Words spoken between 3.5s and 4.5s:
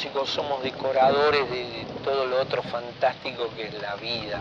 que es la vida.